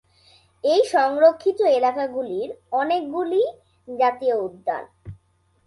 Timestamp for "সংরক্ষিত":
0.85-1.59